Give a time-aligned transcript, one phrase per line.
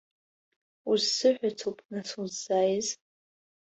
[0.89, 2.87] Узсыҳәацоуп нас уззааиз?